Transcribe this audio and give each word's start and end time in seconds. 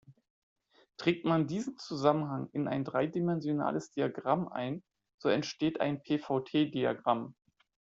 Trägt 0.97 1.25
man 1.25 1.45
diesen 1.45 1.77
Zusammenhang 1.77 2.49
in 2.53 2.67
ein 2.67 2.83
dreidimensionales 2.83 3.91
Diagramm 3.91 4.47
ein, 4.47 4.81
so 5.19 5.29
entsteht 5.29 5.79
ein 5.79 6.01
p-V-T-Diagramm. 6.01 7.35